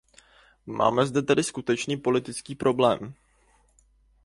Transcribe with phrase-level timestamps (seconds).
[0.65, 3.13] Máme zde tedy skutečný politický problém.